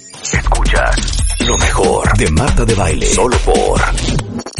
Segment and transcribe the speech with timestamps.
[0.00, 3.06] Escuchas lo mejor de Marta de Baile.
[3.06, 3.80] Solo por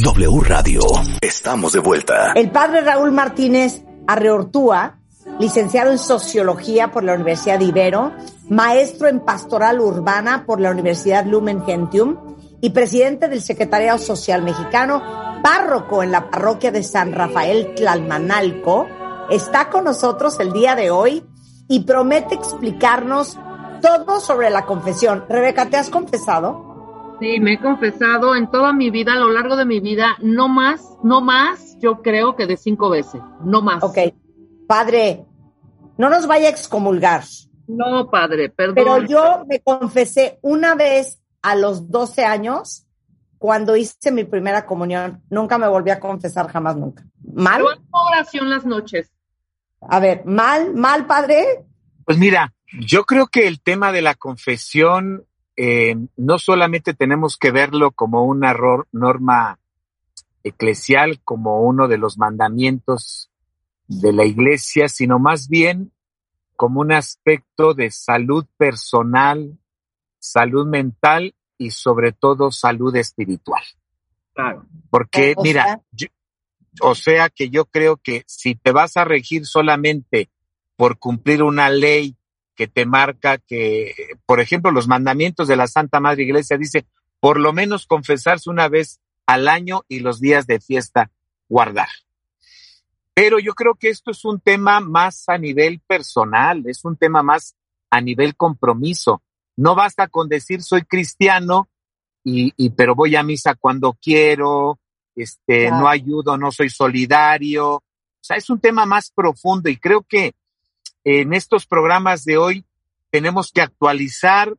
[0.00, 0.80] W Radio.
[1.20, 2.32] Estamos de vuelta.
[2.36, 5.00] El padre Raúl Martínez Arreortúa,
[5.40, 8.12] licenciado en Sociología por la Universidad de Ibero,
[8.48, 15.02] maestro en Pastoral Urbana por la Universidad Lumen Gentium y presidente del Secretariado Social Mexicano,
[15.42, 18.86] párroco en la parroquia de San Rafael Tlalmanalco,
[19.30, 21.24] está con nosotros el día de hoy
[21.66, 23.36] y promete explicarnos
[23.84, 25.26] todo sobre la confesión.
[25.28, 27.16] Rebeca, ¿te has confesado?
[27.20, 30.48] Sí, me he confesado en toda mi vida, a lo largo de mi vida, no
[30.48, 33.82] más, no más, yo creo que de cinco veces, no más.
[33.82, 33.98] Ok.
[34.66, 35.26] Padre,
[35.98, 37.24] no nos vaya a excomulgar.
[37.66, 38.74] No, padre, perdón.
[38.74, 42.86] Pero yo me confesé una vez a los 12 años
[43.38, 45.22] cuando hice mi primera comunión.
[45.28, 47.04] Nunca me volví a confesar, jamás, nunca.
[47.34, 47.60] ¿Mal?
[47.60, 49.12] Yo hago oración las noches.
[49.82, 51.66] A ver, ¿mal, mal, padre?
[52.06, 57.50] Pues mira, yo creo que el tema de la confesión eh, no solamente tenemos que
[57.50, 58.54] verlo como una
[58.92, 59.58] norma
[60.42, 63.30] eclesial, como uno de los mandamientos
[63.86, 65.92] de la iglesia, sino más bien
[66.56, 69.58] como un aspecto de salud personal,
[70.18, 73.62] salud mental y sobre todo salud espiritual.
[74.34, 74.66] Claro.
[74.90, 75.80] Porque, mira,
[76.80, 80.30] o sea que yo creo que si te vas a regir solamente
[80.76, 82.16] por cumplir una ley
[82.54, 83.94] que te marca que,
[84.26, 86.86] por ejemplo, los mandamientos de la Santa Madre Iglesia dice,
[87.20, 91.10] por lo menos confesarse una vez al año y los días de fiesta
[91.48, 91.88] guardar.
[93.14, 97.22] Pero yo creo que esto es un tema más a nivel personal, es un tema
[97.22, 97.54] más
[97.90, 99.22] a nivel compromiso.
[99.56, 101.68] No basta con decir soy cristiano
[102.24, 104.80] y, y pero voy a misa cuando quiero,
[105.14, 107.76] este, no ayudo, no soy solidario.
[107.76, 107.82] O
[108.20, 110.34] sea, es un tema más profundo y creo que
[111.04, 112.66] en estos programas de hoy
[113.10, 114.54] tenemos que actualizar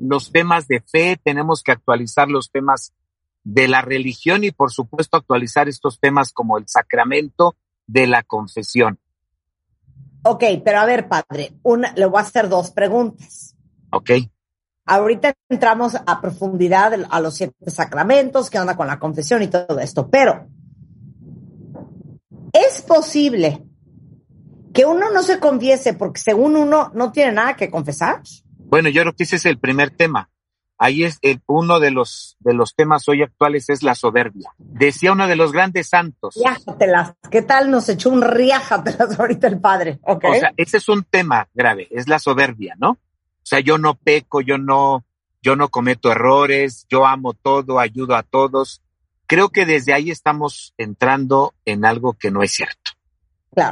[0.00, 2.92] los temas de fe, tenemos que actualizar los temas
[3.44, 8.98] de la religión y por supuesto actualizar estos temas como el sacramento de la confesión.
[10.22, 13.56] Ok, pero a ver, padre, una, le voy a hacer dos preguntas.
[13.90, 14.10] Ok.
[14.84, 19.78] Ahorita entramos a profundidad a los siete sacramentos, qué onda con la confesión y todo
[19.80, 20.48] esto, pero
[22.52, 23.67] ¿es posible
[24.72, 28.22] que uno no se confiese porque según uno no tiene nada que confesar.
[28.58, 30.30] Bueno, yo creo que ese es el primer tema.
[30.80, 34.52] Ahí es el, uno de los, de los temas hoy actuales es la soberbia.
[34.58, 36.36] Decía uno de los grandes santos.
[36.36, 37.14] Riájatelas.
[37.30, 39.98] ¿Qué tal nos echó un riájatelas ahorita el padre?
[40.02, 40.30] Okay.
[40.30, 42.90] O sea, ese es un tema grave, es la soberbia, ¿no?
[42.90, 42.98] O
[43.42, 45.04] sea, yo no peco, yo no,
[45.42, 48.82] yo no cometo errores, yo amo todo, ayudo a todos.
[49.26, 52.87] Creo que desde ahí estamos entrando en algo que no es cierto.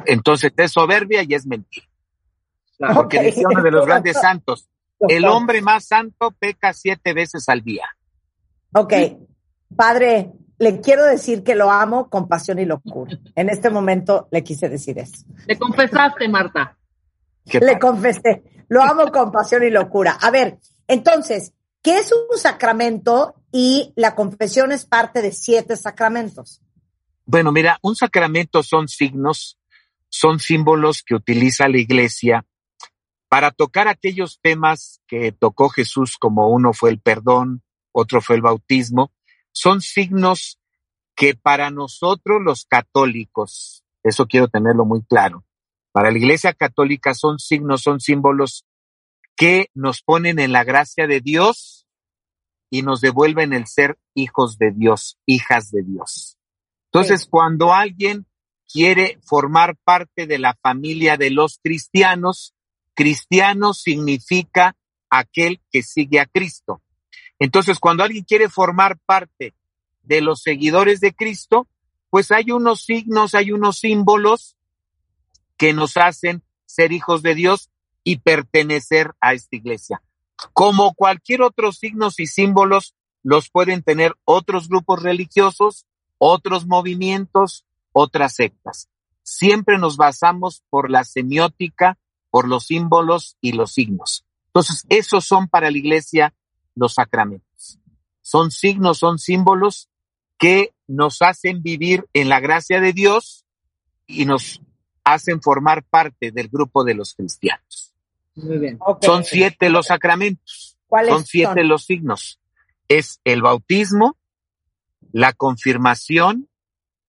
[0.07, 1.87] Entonces es soberbia y es mentira.
[2.95, 4.69] Porque dice uno de los grandes santos,
[5.01, 7.87] el hombre más santo peca siete veces al día.
[8.73, 8.93] Ok,
[9.75, 13.19] padre, le quiero decir que lo amo con pasión y locura.
[13.35, 15.25] En este momento le quise decir eso.
[15.47, 16.77] Le confesaste, Marta.
[17.45, 18.43] Le confesé.
[18.69, 20.19] Lo amo con pasión y locura.
[20.21, 20.59] A ver,
[20.89, 23.35] entonces, ¿qué es un sacramento?
[23.53, 26.61] Y la confesión es parte de siete sacramentos.
[27.25, 29.59] Bueno, mira, un sacramento son signos
[30.19, 32.47] son símbolos que utiliza la iglesia
[33.29, 37.63] para tocar aquellos temas que tocó Jesús, como uno fue el perdón,
[37.93, 39.13] otro fue el bautismo,
[39.53, 40.59] son signos
[41.15, 45.45] que para nosotros los católicos, eso quiero tenerlo muy claro,
[45.93, 48.65] para la iglesia católica son signos, son símbolos
[49.37, 51.87] que nos ponen en la gracia de Dios
[52.71, 56.39] y nos devuelven el ser hijos de Dios, hijas de Dios.
[56.91, 58.27] Entonces, cuando alguien
[58.71, 62.55] quiere formar parte de la familia de los cristianos,
[62.95, 64.77] cristiano significa
[65.11, 66.83] aquel que sigue a Cristo.
[67.39, 69.55] Entonces, cuando alguien quiere formar parte
[70.03, 71.69] de los seguidores de Cristo,
[72.11, 74.57] pues hay unos signos, hay unos símbolos
[75.57, 77.71] que nos hacen ser hijos de Dios
[78.05, 80.03] y pertenecer a esta iglesia.
[80.53, 85.87] Como cualquier otro signos y símbolos, los pueden tener otros grupos religiosos,
[86.19, 87.65] otros movimientos,
[87.99, 88.91] otras sectas.
[89.23, 91.99] Siempre nos basamos por la semiótica,
[92.29, 94.27] por los símbolos y los signos.
[94.49, 96.35] Entonces, esos son para la iglesia
[96.75, 97.79] los sacramentos.
[98.21, 99.89] Son signos, son símbolos
[100.37, 103.47] que nos hacen vivir en la gracia de Dios
[104.07, 104.61] y nos
[105.03, 107.95] hacen formar parte del grupo de los cristianos.
[108.35, 108.79] Muy bien.
[109.01, 110.77] Son siete los sacramentos.
[110.87, 111.69] ¿Cuáles Son siete son?
[111.69, 112.41] los signos.
[112.89, 114.19] Es el bautismo,
[115.13, 116.51] la confirmación,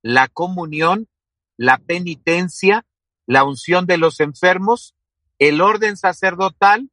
[0.08, 1.10] la comunión,
[1.58, 2.86] la penitencia,
[3.26, 4.96] la unción de los enfermos,
[5.38, 6.90] el orden sacerdotal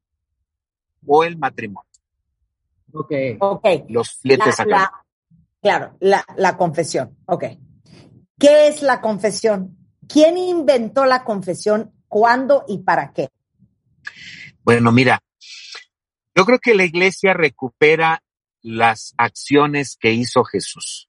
[1.07, 1.89] o el matrimonio.
[2.93, 3.13] Ok.
[3.39, 3.67] Ok.
[3.89, 4.93] Los siete La- sacramentos.
[4.93, 5.05] la-
[5.63, 7.17] claro, la, la confesión.
[7.27, 7.45] Ok.
[8.37, 9.77] ¿Qué es la confesión?
[10.09, 11.93] ¿Quién inventó la confesión?
[12.09, 13.29] ¿Cuándo y para qué?
[14.65, 15.23] Bueno, mira,
[16.35, 18.25] yo creo que la iglesia recupera
[18.61, 21.09] las acciones que hizo Jesús.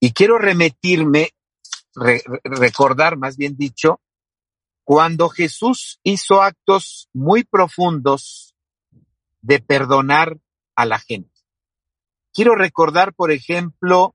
[0.00, 1.30] Y quiero remitirme,
[1.94, 4.00] re- re- recordar más bien dicho,
[4.84, 8.54] cuando Jesús hizo actos muy profundos
[9.42, 10.38] de perdonar
[10.74, 11.30] a la gente.
[12.32, 14.14] Quiero recordar, por ejemplo,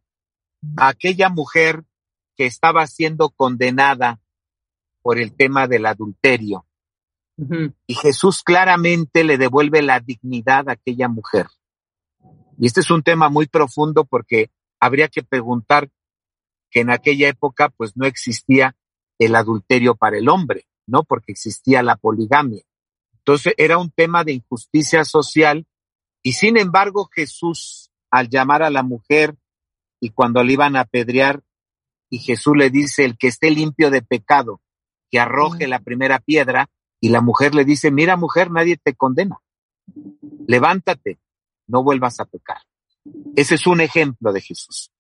[0.77, 1.83] a aquella mujer
[2.35, 4.19] que estaba siendo condenada
[5.01, 6.65] por el tema del adulterio.
[7.85, 11.47] Y Jesús claramente le devuelve la dignidad a aquella mujer.
[12.57, 14.49] Y este es un tema muy profundo porque
[14.85, 15.89] habría que preguntar
[16.69, 18.75] que en aquella época pues no existía
[19.19, 21.03] el adulterio para el hombre, ¿no?
[21.03, 22.63] Porque existía la poligamia.
[23.17, 25.65] Entonces era un tema de injusticia social
[26.21, 29.35] y sin embargo Jesús al llamar a la mujer
[29.99, 31.41] y cuando le iban a apedrear
[32.09, 34.61] y Jesús le dice el que esté limpio de pecado,
[35.09, 39.39] que arroje la primera piedra y la mujer le dice, mira mujer, nadie te condena.
[40.47, 41.19] Levántate,
[41.67, 42.59] no vuelvas a pecar.
[43.35, 44.91] Ese es un ejemplo de Jesús.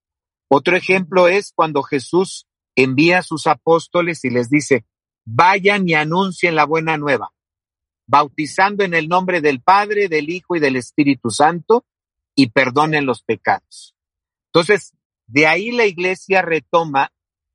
[0.47, 4.85] Otro ejemplo es cuando Jesús envía a sus apóstoles y les dice,
[5.25, 7.33] vayan y anuncien la buena nueva,
[8.07, 11.85] bautizando en el nombre del Padre, del Hijo y del Espíritu Santo
[12.35, 13.95] y perdonen los pecados.
[14.53, 14.93] Entonces,
[15.27, 17.11] de ahí la iglesia retoma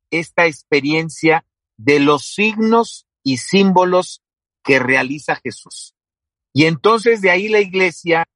[0.09, 1.45] esta experiencia
[1.77, 4.21] de los signos y símbolos
[4.63, 5.95] que realiza Jesús.
[6.53, 8.27] Y entonces de ahí la iglesia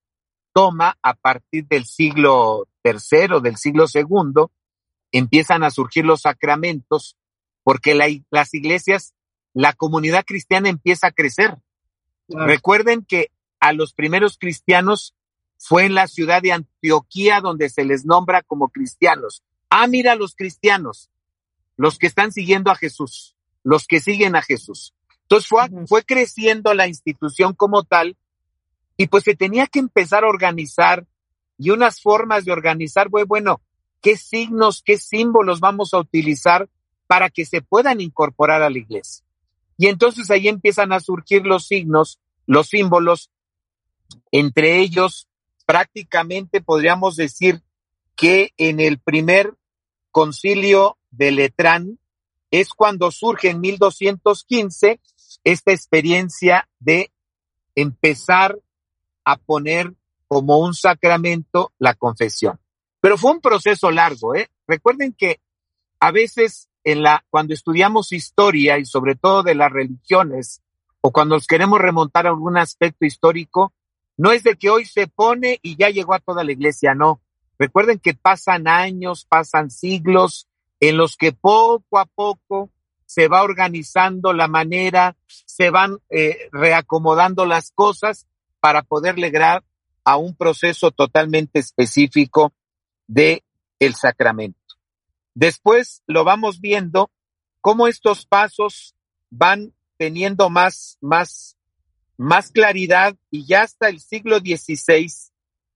[0.56, 4.52] toma a partir del siglo tercero, del siglo segundo,
[5.12, 7.18] empiezan a surgir los sacramentos,
[7.64, 9.14] porque la- las iglesias,
[9.54, 11.58] la comunidad cristiana empieza a crecer.
[12.30, 12.48] Claro.
[12.48, 15.14] Recuerden que a los primeros cristianos
[15.58, 19.44] fue en la ciudad de Antioquía donde se les nombra como cristianos.
[19.70, 21.10] Ah, mira los cristianos,
[21.76, 24.94] los que están siguiendo a Jesús, los que siguen a Jesús.
[25.24, 25.50] Entonces
[25.88, 28.16] fue creciendo la institución como tal
[28.98, 31.06] y pues se tenía que empezar a organizar
[31.58, 33.62] y unas formas de organizar, bueno,
[34.02, 36.70] qué signos, qué símbolos vamos a utilizar
[37.08, 39.26] para que se puedan incorporar a la iglesia.
[39.78, 43.32] Y entonces ahí empiezan a surgir los signos, los símbolos,
[44.32, 45.28] entre ellos
[45.66, 47.62] prácticamente podríamos decir
[48.16, 49.54] que en el primer
[50.12, 52.00] concilio de Letrán
[52.52, 55.00] es cuando surge en 1215
[55.44, 57.12] esta experiencia de
[57.76, 58.60] empezar
[59.26, 59.94] a poner
[60.28, 62.60] como un sacramento la confesión.
[63.02, 64.50] Pero fue un proceso largo, ¿eh?
[64.68, 65.40] Recuerden que
[66.00, 70.62] a veces en la, cuando estudiamos historia y sobre todo de las religiones,
[71.02, 73.74] o cuando nos queremos remontar a algún aspecto histórico,
[74.18, 77.22] no es de que hoy se pone y ya llegó a toda la iglesia, no.
[77.58, 80.48] Recuerden que pasan años, pasan siglos
[80.80, 82.70] en los que poco a poco
[83.06, 88.28] se va organizando la manera, se van eh, reacomodando las cosas
[88.66, 89.64] para poder lograr
[90.04, 92.52] a un proceso totalmente específico
[93.06, 93.44] de
[93.78, 94.58] el sacramento.
[95.36, 97.12] Después lo vamos viendo
[97.62, 98.96] cómo estos pasos
[99.30, 101.58] van teniendo más, más,
[102.18, 105.14] más claridad y ya hasta el siglo XVI,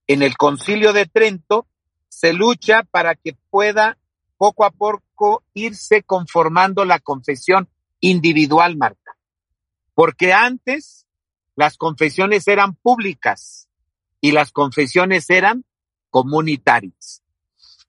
[0.07, 1.67] en el concilio de Trento,
[2.07, 3.99] se lucha para que pueda
[4.35, 7.69] poco a poco irse conformando la confesión
[7.99, 9.15] individual, Marta.
[9.93, 11.05] Porque antes
[11.59, 13.67] las confesiones eran públicas
[14.21, 15.65] y las confesiones eran
[16.09, 17.21] comunitarias.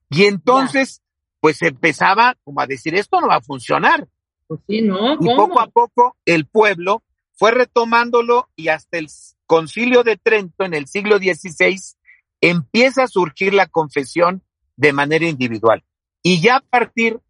[0.09, 1.01] Y entonces,
[1.39, 4.09] pues empezaba como a decir, esto no va a funcionar.
[4.47, 5.13] Pues sí, ¿no?
[5.13, 7.01] Y poco a poco el pueblo
[7.31, 9.07] fue retomándolo y hasta el
[9.45, 11.79] concilio de Trento en el siglo XVI
[12.41, 14.43] empieza a surgir la confesión
[14.75, 15.81] de manera individual.
[16.21, 17.21] Y ya a partir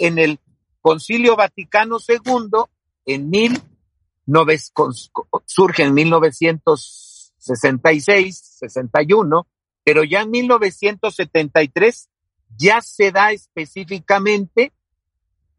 [0.00, 0.40] en el
[0.80, 2.64] concilio Vaticano II,
[3.04, 3.62] en mil
[4.26, 4.92] nove- con-
[5.44, 9.46] surge en 1966, 61,
[9.84, 12.08] pero ya en 1973
[12.56, 14.72] ya se da específicamente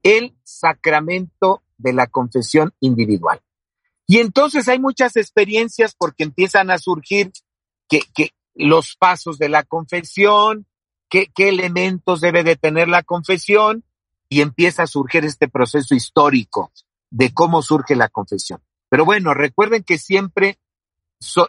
[0.04, 3.42] el sacramento de la confesión individual.
[4.08, 7.32] Y entonces hay muchas experiencias porque empiezan a surgir
[7.90, 10.66] que, que los pasos de la confesión,
[11.10, 13.84] qué, qué elementos debe de tener la confesión
[14.30, 16.72] y empieza a surgir este proceso histórico
[17.10, 18.62] de cómo surge la confesión.
[18.90, 20.60] Pero bueno, recuerden que siempre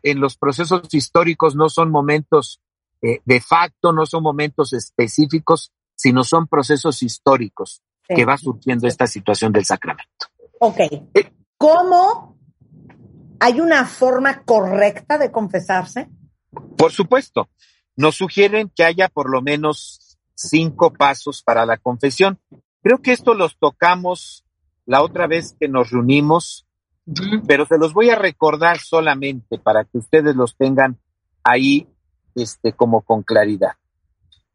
[0.03, 2.61] en los procesos históricos no son momentos
[3.03, 9.07] eh, de facto, no son momentos específicos, sino son procesos históricos que va surgiendo esta
[9.07, 10.27] situación del sacramento.
[10.61, 10.79] Ok.
[11.15, 12.39] Eh, ¿Cómo
[13.39, 16.09] hay una forma correcta de confesarse?
[16.77, 17.49] Por supuesto.
[17.97, 22.41] Nos sugieren que haya por lo menos cinco pasos para la confesión.
[22.83, 24.45] Creo que esto los tocamos
[24.89, 26.67] la otra vez que nos reunimos,
[27.47, 30.99] pero se los voy a recordar solamente para que ustedes los tengan
[31.45, 31.87] ahí
[32.35, 33.73] este, como con claridad.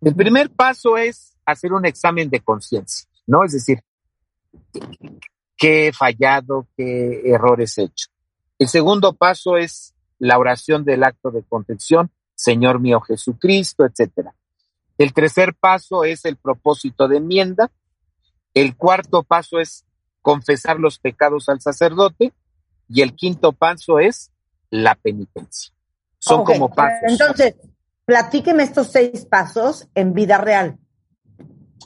[0.01, 3.43] El primer paso es hacer un examen de conciencia, ¿no?
[3.43, 3.83] Es decir,
[5.55, 8.07] qué he fallado, qué errores he hecho.
[8.57, 14.33] El segundo paso es la oración del acto de contrición, Señor mío Jesucristo, etcétera.
[14.97, 17.69] El tercer paso es el propósito de enmienda.
[18.55, 19.85] El cuarto paso es
[20.23, 22.33] confesar los pecados al sacerdote.
[22.89, 24.31] Y el quinto paso es
[24.71, 25.71] la penitencia.
[26.17, 26.99] Son como pasos.
[27.07, 27.55] Entonces,
[28.05, 30.79] platíqueme estos seis pasos en vida real.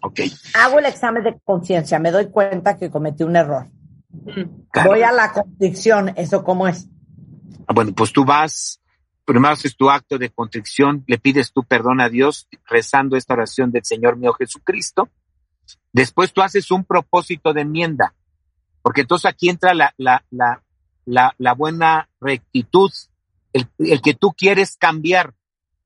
[0.02, 0.22] Ok.
[0.54, 3.68] Hago el examen de conciencia, me doy cuenta que cometí un error.
[4.86, 6.88] Voy a la contrición, ¿eso cómo es?
[7.68, 8.82] Ah, bueno, pues tú vas,
[9.26, 13.72] primero haces tu acto de contrición, le pides tu perdón a Dios rezando esta oración
[13.72, 15.10] del Señor mío Jesucristo.
[15.92, 18.14] Después tú haces un propósito de enmienda,
[18.88, 20.64] porque entonces aquí entra la, la, la,
[21.04, 22.90] la, la buena rectitud,
[23.52, 25.34] el, el, que tú quieres cambiar,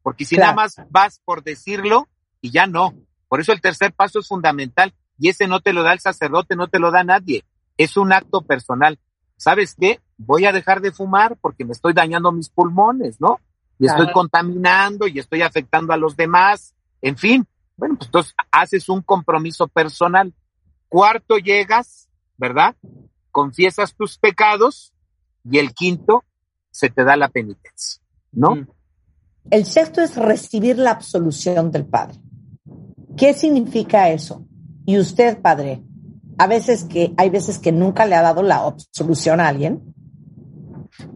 [0.04, 2.08] porque si nada más vas por decirlo
[2.42, 2.94] y ya no.
[3.28, 6.56] Por eso el tercer paso es fundamental y ese no te lo da el sacerdote,
[6.56, 7.44] no te lo da nadie.
[7.76, 9.00] Es un acto personal.
[9.36, 10.00] ¿Sabes qué?
[10.20, 13.40] Voy a dejar de fumar porque me estoy dañando mis pulmones, ¿no?
[13.80, 16.76] Y estoy contaminando y estoy afectando a los demás.
[17.02, 20.36] En fin, bueno, pues entonces haces un compromiso personal.
[20.88, 22.11] Cuarto, llegas,
[22.42, 22.76] ¿verdad?
[23.30, 24.94] Confiesas tus pecados
[25.50, 26.26] y el quinto,
[26.72, 28.56] se te da la penitencia, ¿no?
[28.56, 28.68] Mm.
[29.52, 32.20] El sexto es recibir la absolución del Padre.
[33.16, 34.46] ¿Qué significa eso?
[34.86, 35.84] Y usted, Padre,
[36.40, 39.94] a veces que hay veces que nunca le ha dado la absolución a alguien.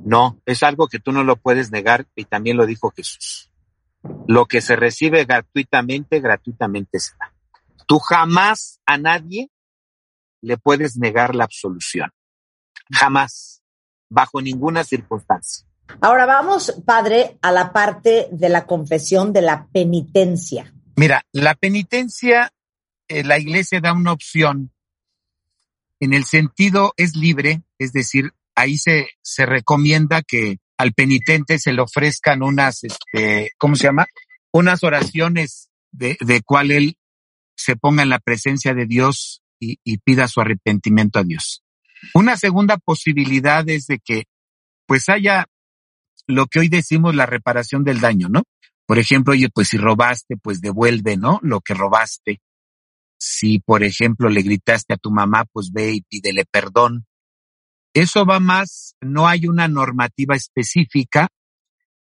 [0.04, 3.52] No, es algo que tú no lo puedes negar y también lo dijo Jesús.
[4.28, 7.34] Lo que se recibe gratuitamente, gratuitamente se da.
[7.88, 9.50] Tú jamás a nadie
[10.42, 12.12] le puedes negar la absolución.
[12.92, 13.62] Jamás,
[14.10, 15.68] bajo ninguna circunstancia.
[16.02, 20.74] Ahora vamos, padre, a la parte de la confesión de la penitencia.
[20.96, 22.52] Mira, la penitencia,
[23.08, 24.72] eh, la iglesia da una opción.
[26.00, 31.74] En el sentido es libre, es decir, ahí se, se recomienda que al penitente se
[31.74, 34.06] le ofrezcan unas, este, ¿cómo se llama?
[34.52, 36.98] Unas oraciones de, de cual él
[37.56, 41.64] se ponga en la presencia de Dios y, y pida su arrepentimiento a Dios.
[42.14, 44.26] Una segunda posibilidad es de que
[44.86, 45.48] pues haya
[46.28, 48.44] lo que hoy decimos la reparación del daño, ¿no?
[48.86, 51.40] Por ejemplo, oye, pues si robaste, pues devuelve, ¿no?
[51.42, 52.40] Lo que robaste.
[53.18, 57.06] Si, por ejemplo, le gritaste a tu mamá, pues ve y pídele perdón.
[57.94, 61.30] Eso va más, no hay una normativa específica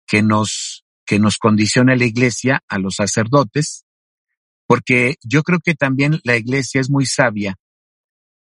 [0.07, 3.86] que nos, que nos condicione la iglesia, a los sacerdotes,
[4.67, 7.57] porque yo creo que también la iglesia es muy sabia,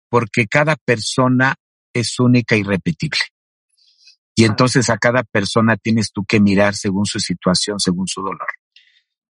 [0.08, 1.56] porque cada persona
[1.92, 3.20] es única y repetible.
[4.34, 8.48] Y entonces a cada persona tienes tú que mirar según su situación, según su dolor.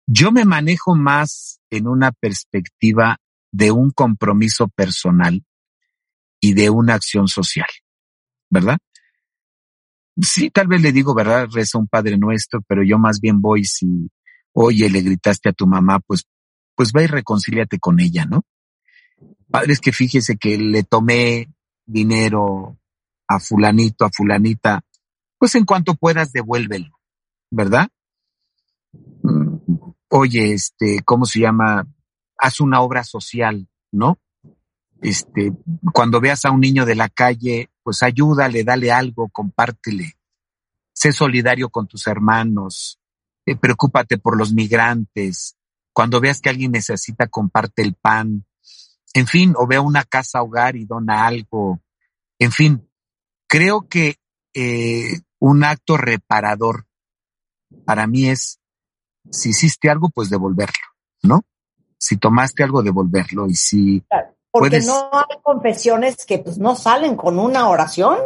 [0.07, 3.17] Yo me manejo más en una perspectiva
[3.51, 5.43] de un compromiso personal
[6.39, 7.67] y de una acción social,
[8.49, 8.77] ¿verdad?
[10.21, 11.47] Sí, tal vez le digo, ¿verdad?
[11.51, 14.09] Reza un Padre Nuestro, pero yo más bien voy si,
[14.53, 16.25] oye, le gritaste a tu mamá, pues,
[16.75, 18.43] pues va y reconcíliate con ella, ¿no?
[19.49, 21.49] Padre, es que fíjese que le tomé
[21.85, 22.77] dinero
[23.27, 24.83] a fulanito, a fulanita,
[25.37, 26.99] pues en cuanto puedas devuélvelo,
[27.51, 27.89] ¿verdad?
[29.21, 29.57] Mm,
[30.09, 31.87] oye, este, ¿cómo se llama?
[32.37, 34.19] Haz una obra social, ¿no?
[35.01, 35.51] Este,
[35.93, 40.13] cuando veas a un niño de la calle, pues ayúdale, dale algo, compártele.
[40.93, 42.99] Sé solidario con tus hermanos,
[43.45, 45.57] eh, preocúpate por los migrantes.
[45.93, 48.45] Cuando veas que alguien necesita, comparte el pan.
[49.13, 51.81] En fin, o ve una casa hogar y dona algo.
[52.39, 52.89] En fin,
[53.47, 54.15] creo que
[54.55, 56.87] eh, un acto reparador
[57.85, 58.59] para mí es,
[59.29, 60.83] si hiciste algo, pues devolverlo,
[61.21, 61.41] ¿no?
[61.97, 63.47] Si tomaste algo, devolverlo.
[63.47, 64.03] Y si...
[64.51, 68.17] porque no hay confesiones que pues no salen con una oración.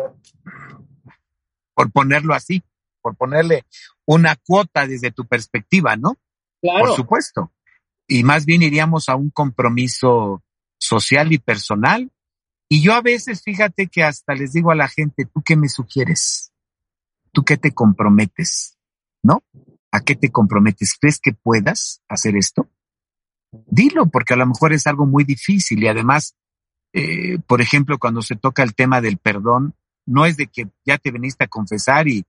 [1.74, 2.64] por ponerlo así,
[3.02, 3.66] por ponerle
[4.06, 6.16] una cuota desde tu perspectiva, ¿no?
[6.62, 6.86] Claro.
[6.86, 7.52] Por supuesto.
[8.08, 10.44] Y más bien iríamos a un compromiso
[10.80, 12.12] social y personal.
[12.70, 15.70] Y yo a veces, fíjate que hasta les digo a la gente, ¿tú qué me
[15.70, 16.52] sugieres?
[17.32, 18.78] ¿Tú qué te comprometes?
[19.24, 19.44] ¿No?
[19.92, 20.96] ¿A qué te comprometes?
[21.00, 22.70] ¿Crees que puedas hacer esto?
[23.52, 26.36] Dilo, porque a lo mejor es algo muy difícil y además,
[26.94, 30.98] eh, por ejemplo, cuando se toca el tema del perdón, no es de que ya
[30.98, 32.26] te veniste a confesar y,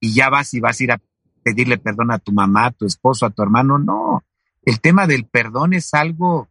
[0.00, 1.00] y ya vas y vas a ir a
[1.42, 3.78] pedirle perdón a tu mamá, a tu esposo, a tu hermano.
[3.78, 4.24] No,
[4.62, 6.48] el tema del perdón es algo,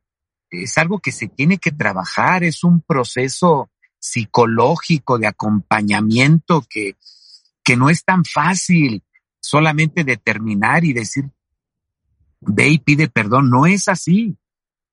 [0.50, 6.96] es algo que se tiene que trabajar, es un proceso psicológico de acompañamiento que,
[7.64, 9.04] que no es tan fácil
[9.40, 11.30] solamente determinar y decir,
[12.42, 13.50] ve y pide perdón.
[13.50, 14.38] No es así.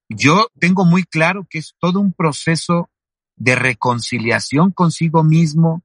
[0.09, 2.91] Yo tengo muy claro que es todo un proceso
[3.37, 5.83] de reconciliación consigo mismo,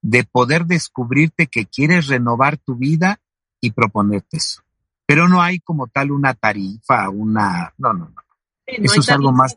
[0.00, 3.20] de poder descubrirte que quieres renovar tu vida
[3.60, 4.62] y proponerte eso.
[5.06, 7.72] Pero no hay como tal una tarifa, una...
[7.78, 8.22] No, no, no.
[8.66, 9.54] eso es algo más...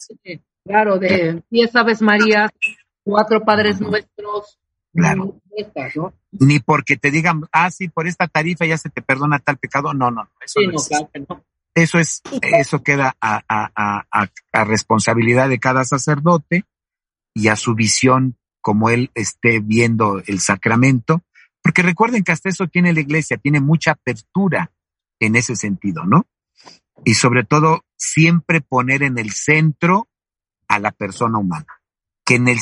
[0.66, 2.50] claro, de diez aves María,
[3.04, 4.60] cuatro Padres Nuestros.
[4.94, 5.40] Claro.
[5.96, 6.14] ¿no?
[6.32, 9.94] Ni porque te digan, ah, sí, por esta tarifa ya se te perdona tal pecado.
[9.94, 11.44] No, no, eso no, claro no.
[11.74, 16.66] Eso es, eso queda a, a, a, a, responsabilidad de cada sacerdote
[17.36, 21.22] y a su visión como él esté viendo el sacramento,
[21.62, 24.72] porque recuerden que hasta eso tiene la iglesia, tiene mucha apertura
[25.20, 26.26] en ese sentido, ¿no?
[27.06, 30.08] Y sobre todo, siempre poner en el centro
[30.68, 31.82] a la persona humana,
[32.26, 32.60] que en el,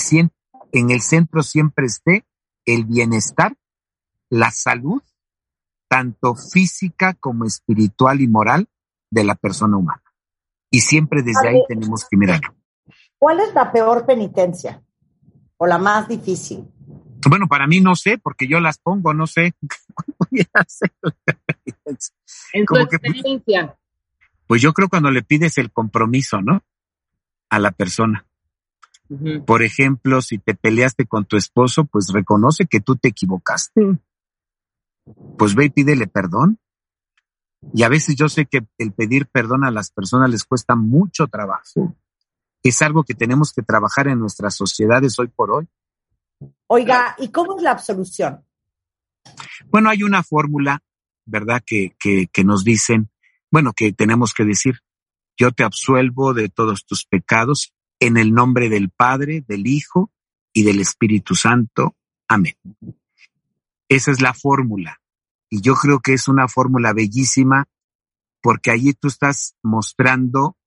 [0.72, 2.26] en el centro siempre esté
[2.66, 3.56] el bienestar,
[4.30, 5.02] la salud,
[5.88, 8.68] tanto física como espiritual y moral
[9.10, 10.04] de la persona humana.
[10.70, 12.56] Y siempre desde ahí tenemos que mirarlo.
[13.18, 14.84] ¿Cuál es la peor penitencia
[15.58, 16.68] o la más difícil?
[17.28, 19.54] Bueno, para mí no sé, porque yo las pongo, no sé.
[22.54, 23.78] en tu experiencia.
[24.48, 26.64] pues yo creo cuando le pides el compromiso, ¿no?
[27.50, 28.26] A la persona.
[29.46, 34.00] Por ejemplo, si te peleaste con tu esposo, pues reconoce que tú te equivocaste.
[35.38, 36.60] Pues ve y pídele perdón.
[37.74, 41.28] Y a veces yo sé que el pedir perdón a las personas les cuesta mucho
[41.28, 41.96] trabajo.
[42.64, 45.68] Es algo que tenemos que trabajar en nuestras sociedades hoy por hoy.
[46.68, 48.44] Oiga, ¿y cómo es la absolución?
[49.70, 50.82] Bueno, hay una fórmula,
[51.26, 51.64] ¿verdad?
[51.66, 53.10] Que, que, que nos dicen,
[53.52, 54.80] bueno, que tenemos que decir,
[55.38, 60.12] yo te absuelvo de todos tus pecados en el nombre del Padre, del Hijo
[60.54, 61.96] y del Espíritu Santo.
[62.28, 62.56] Amén.
[63.90, 65.02] Esa es la fórmula.
[65.50, 67.68] Y yo creo que es una fórmula bellísima
[68.42, 70.58] porque allí tú estás mostrando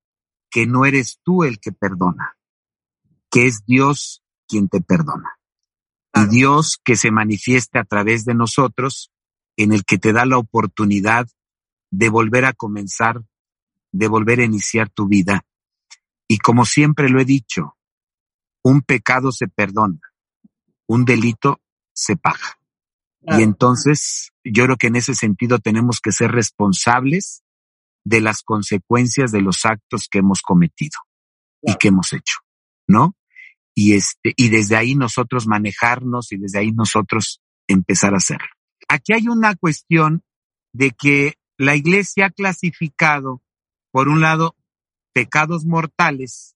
[0.51, 2.37] que no eres tú el que perdona,
[3.31, 5.39] que es Dios quien te perdona.
[6.15, 9.13] Y Dios que se manifieste a través de nosotros,
[9.59, 11.29] en el que te da la oportunidad
[11.91, 13.25] de volver a comenzar,
[13.93, 15.45] de volver a iniciar tu vida.
[16.29, 17.77] Y como siempre lo he dicho,
[18.63, 20.01] un pecado se perdona,
[20.87, 21.61] un delito
[21.93, 22.59] se paga.
[23.21, 27.43] Y entonces yo creo que en ese sentido tenemos que ser responsables
[28.05, 30.99] de las consecuencias de los actos que hemos cometido
[31.61, 32.39] y que hemos hecho,
[32.87, 33.17] ¿no?
[33.75, 38.58] Y este, y desde ahí nosotros manejarnos y desde ahí nosotros empezar a hacerlo.
[38.89, 40.23] Aquí hay una cuestión
[40.73, 43.43] de que la iglesia ha clasificado,
[43.91, 44.57] por un lado,
[45.13, 46.55] pecados mortales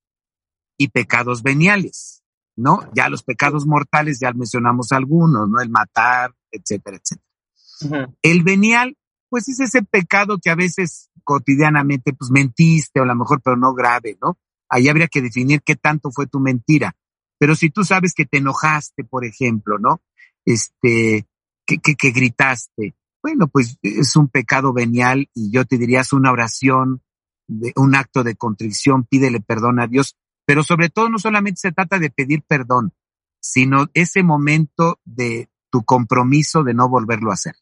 [0.78, 2.22] y pecados veniales,
[2.56, 2.88] ¿no?
[2.94, 5.60] Ya los pecados mortales, ya mencionamos algunos, ¿no?
[5.60, 8.12] El matar, etcétera, etcétera.
[8.22, 8.96] El venial,
[9.28, 13.56] pues es ese pecado que a veces cotidianamente, pues mentiste o a lo mejor, pero
[13.56, 14.38] no grave, ¿no?
[14.68, 16.94] Ahí habría que definir qué tanto fue tu mentira.
[17.38, 20.00] Pero si tú sabes que te enojaste, por ejemplo, ¿no?
[20.44, 21.26] Este,
[21.66, 26.12] que, que, que gritaste, bueno, pues es un pecado venial y yo te diría es
[26.12, 27.02] una oración,
[27.46, 31.72] de, un acto de contrición, pídele perdón a Dios, pero sobre todo no solamente se
[31.72, 32.92] trata de pedir perdón,
[33.40, 37.54] sino ese momento de tu compromiso de no volverlo a hacer.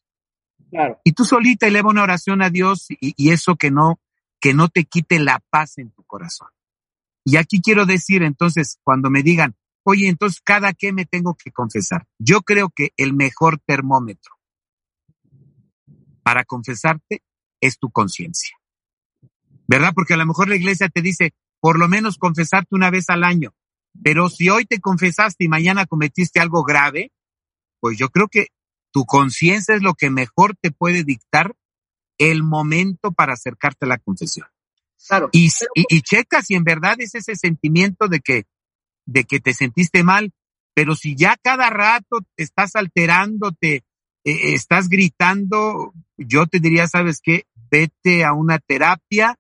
[0.71, 1.01] Claro.
[1.05, 4.01] Y tú solita eleva una oración a Dios y, y eso que no,
[4.41, 6.49] que no te quite la paz en tu corazón.
[7.25, 11.51] Y aquí quiero decir entonces, cuando me digan, oye, entonces cada qué me tengo que
[11.51, 12.07] confesar.
[12.19, 14.35] Yo creo que el mejor termómetro
[16.23, 17.23] para confesarte
[17.61, 18.57] es tu conciencia.
[19.67, 19.93] ¿Verdad?
[19.95, 23.25] Porque a lo mejor la iglesia te dice, por lo menos confesarte una vez al
[23.25, 23.55] año.
[24.03, 27.13] Pero si hoy te confesaste y mañana cometiste algo grave,
[27.81, 28.49] pues yo creo que
[28.93, 31.55] tu conciencia es lo que mejor te puede dictar
[32.19, 34.47] el momento para acercarte a la confesión.
[35.07, 35.29] Claro.
[35.33, 38.45] Y, y, y checa si en verdad es ese sentimiento de que,
[39.11, 40.33] de que te sentiste mal,
[40.75, 43.85] pero si ya cada rato estás alterándote
[44.25, 47.45] eh, estás gritando, yo te diría, ¿sabes qué?
[47.71, 49.37] Vete a una terapia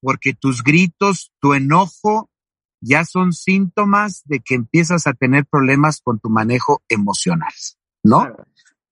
[0.00, 2.30] porque tus gritos, tu enojo
[2.80, 7.52] ya son síntomas de que empiezas a tener problemas con tu manejo emocional,
[8.02, 8.34] ¿no?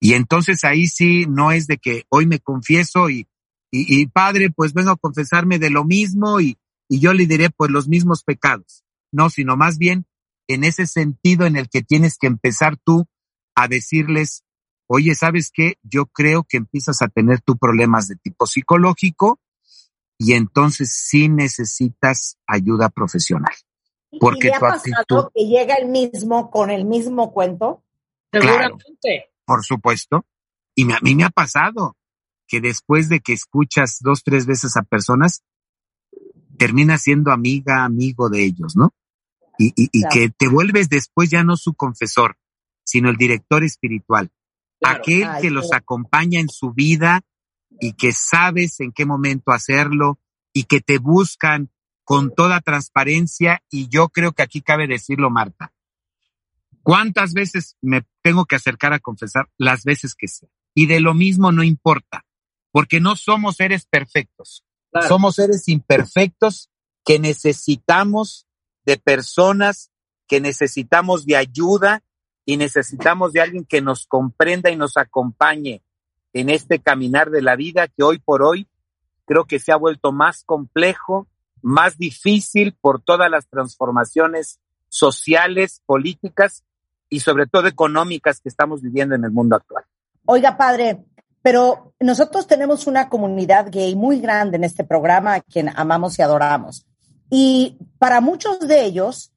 [0.00, 3.26] Y entonces ahí sí no es de que hoy me confieso y,
[3.70, 7.70] y, padre, pues vengo a confesarme de lo mismo y, y yo le diré pues
[7.70, 8.84] los mismos pecados.
[9.12, 10.06] No, sino más bien
[10.48, 13.06] en ese sentido en el que tienes que empezar tú
[13.54, 14.44] a decirles,
[14.86, 15.74] oye, ¿sabes qué?
[15.82, 19.40] Yo creo que empiezas a tener tú problemas de tipo psicológico
[20.18, 23.52] y entonces sí necesitas ayuda profesional.
[24.20, 27.84] Porque ¿Y ha pasado que llega el mismo con el mismo cuento?
[28.32, 29.30] Seguramente.
[29.44, 30.26] por supuesto.
[30.74, 31.96] Y a mí me ha pasado
[32.46, 35.42] que después de que escuchas dos, tres veces a personas,
[36.58, 38.92] terminas siendo amiga, amigo de ellos, ¿no?
[39.58, 42.36] Y, y, que te vuelves después ya no su confesor,
[42.84, 44.30] sino el director espiritual.
[44.84, 47.22] Aquel que los acompaña en su vida
[47.80, 50.20] y que sabes en qué momento hacerlo
[50.52, 51.70] y que te buscan
[52.04, 55.72] con toda transparencia y yo creo que aquí cabe decirlo, Marta.
[56.82, 59.50] ¿Cuántas veces me tengo que acercar a confesar?
[59.58, 60.48] Las veces que sea.
[60.74, 62.24] Y de lo mismo no importa,
[62.70, 64.64] porque no somos seres perfectos.
[65.06, 66.70] Somos seres imperfectos
[67.04, 68.46] que necesitamos
[68.84, 69.90] de personas,
[70.26, 72.02] que necesitamos de ayuda
[72.44, 75.82] y necesitamos de alguien que nos comprenda y nos acompañe
[76.32, 78.68] en este caminar de la vida que hoy por hoy
[79.26, 81.28] creo que se ha vuelto más complejo,
[81.60, 84.58] más difícil por todas las transformaciones
[84.88, 86.64] sociales, políticas
[87.10, 89.84] y sobre todo económicas que estamos viviendo en el mundo actual.
[90.24, 91.04] Oiga, padre,
[91.42, 96.22] pero nosotros tenemos una comunidad gay muy grande en este programa, a quien amamos y
[96.22, 96.86] adoramos.
[97.30, 99.32] Y para muchos de ellos,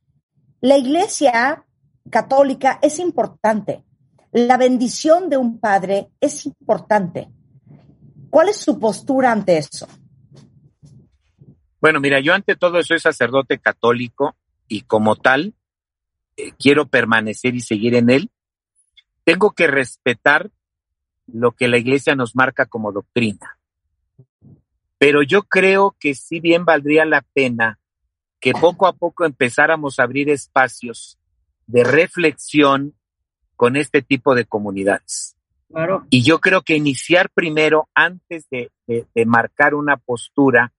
[0.62, 1.66] la iglesia
[2.10, 3.84] católica es importante.
[4.32, 7.30] La bendición de un padre es importante.
[8.30, 9.88] ¿Cuál es su postura ante eso?
[11.82, 14.36] Bueno, mira, yo ante todo soy sacerdote católico
[14.68, 15.54] y como tal
[16.38, 18.32] eh, quiero permanecer y seguir en él.
[19.26, 20.52] Tengo que respetar
[21.34, 23.58] lo que la iglesia nos marca como doctrina.
[24.98, 27.80] Pero yo creo que si bien valdría la pena
[28.40, 31.18] que poco a poco empezáramos a abrir espacios
[31.68, 32.96] de reflexión
[33.56, 35.38] con este tipo de comunidades.
[36.10, 38.72] Y yo creo que iniciar primero, antes de,
[39.26, 40.74] marcar una postura,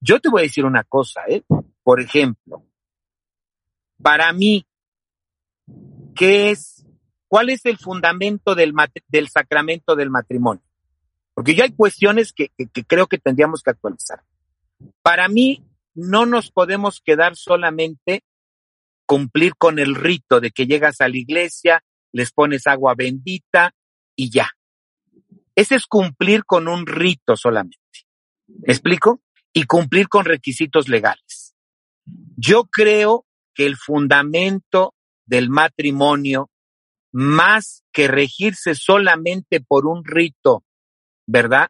[0.00, 1.42] yo te voy a decir una cosa, ¿eh?
[1.82, 2.62] Por ejemplo,
[4.00, 4.64] para mí,
[6.14, 6.79] ¿qué es,
[7.30, 8.74] cuál es el fundamento del,
[9.30, 10.64] sacramento del matrimonio?
[11.32, 14.24] Porque ya hay cuestiones que, que creo que tendríamos que actualizar.
[15.00, 15.64] Para mí,
[15.94, 18.24] no nos podemos quedar solamente
[19.06, 23.74] cumplir con el rito de que llegas a la iglesia, les pones agua bendita
[24.16, 24.50] y ya.
[25.54, 27.78] Ese es cumplir con un rito solamente.
[28.48, 29.20] ¿Me explico?
[29.52, 31.54] Y cumplir con requisitos legales.
[32.36, 34.94] Yo creo que el fundamento
[35.26, 36.49] del matrimonio,
[37.12, 40.64] más que regirse solamente por un rito,
[41.26, 41.68] ¿verdad?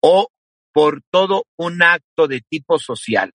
[0.00, 0.28] O
[0.72, 3.32] por todo un acto de tipo social,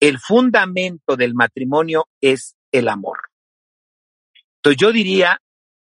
[0.00, 3.18] el fundamento del matrimonio es el amor.
[4.56, 5.40] Entonces yo diría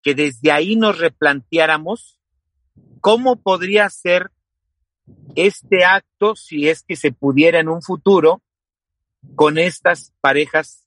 [0.02, 2.18] que desde ahí nos replanteáramos
[3.00, 4.30] cómo podría ser
[5.34, 8.42] este acto si es que se pudiera en un futuro
[9.34, 10.86] con estas parejas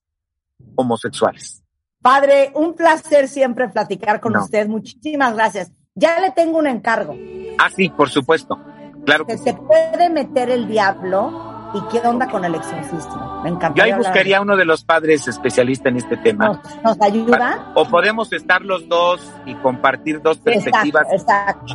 [0.75, 1.64] homosexuales.
[2.05, 4.67] Padre, un placer siempre platicar con usted.
[4.67, 5.71] Muchísimas gracias.
[5.95, 7.15] Ya le tengo un encargo.
[7.57, 8.59] Ah, sí, por supuesto.
[9.05, 9.25] Claro.
[9.25, 13.41] Que se puede meter el diablo ¿Y qué onda con el exorcismo?
[13.43, 13.75] Me encanta.
[13.75, 16.61] Yo ahí buscaría uno de los padres especialistas en este tema.
[16.83, 17.73] ¿Nos, ayuda?
[17.75, 21.05] O podemos estar los dos y compartir dos perspectivas.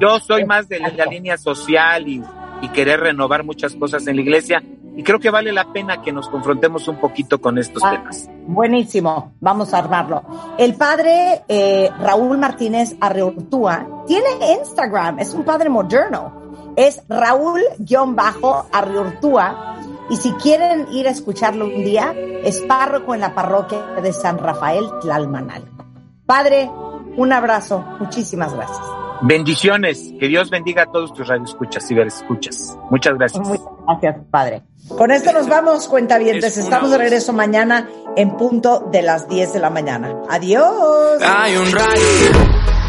[0.01, 2.23] Yo soy más de la, línea social y,
[2.69, 4.63] querer renovar muchas cosas en la iglesia.
[4.97, 8.29] Y creo que vale la pena que nos confrontemos un poquito con estos ah, temas.
[8.47, 10.23] Buenísimo, vamos a armarlo.
[10.59, 16.39] El padre eh, Raúl Martínez Arreurtúa tiene Instagram, es un padre moderno.
[16.77, 19.77] Es Raúl-Arreurtúa
[20.11, 22.13] y si quieren ir a escucharlo un día,
[22.45, 25.85] es párroco en la parroquia de San Rafael Tlalmanalco.
[26.27, 26.69] Padre,
[27.17, 27.85] un abrazo.
[28.01, 29.00] Muchísimas gracias.
[29.23, 30.13] Bendiciones.
[30.19, 32.77] Que Dios bendiga a todos tus radioescuchas y escuchas.
[32.91, 33.47] Muchas gracias.
[33.47, 34.63] Muchas gracias, Padre.
[34.89, 36.57] Con esto nos vamos, cuentavientes.
[36.57, 40.15] Estamos de regreso mañana en punto de las 10 de la mañana.
[40.29, 41.23] Adiós.
[41.23, 42.03] Hay un rayo.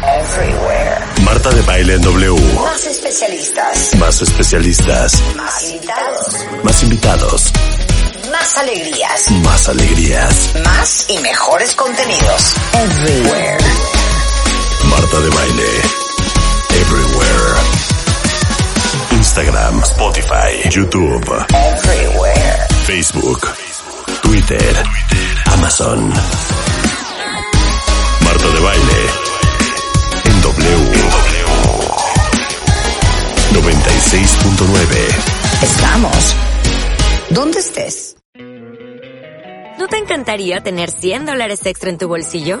[0.02, 1.04] Everywhere.
[1.24, 2.54] Marta de Baile en W.
[2.56, 3.94] Más especialistas.
[4.00, 5.22] Más especialistas.
[5.36, 6.46] Más invitados.
[6.64, 7.52] Más invitados.
[8.32, 9.30] Más alegrías.
[9.44, 10.54] Más alegrías.
[10.64, 12.56] Más y mejores contenidos.
[12.74, 13.58] Everywhere.
[14.90, 16.11] Marta de Baile.
[19.12, 21.24] Instagram, Spotify, YouTube.
[21.54, 22.66] Everywhere.
[22.84, 23.46] Facebook,
[24.22, 24.82] Twitter,
[25.52, 26.08] Amazon.
[28.24, 29.06] Marta de Baile.
[30.24, 31.02] En W.
[33.52, 35.62] 96.9.
[35.62, 36.34] Estamos.
[37.30, 38.16] ¿Dónde estés?
[39.78, 42.60] ¿No te encantaría tener 100 dólares extra en tu bolsillo?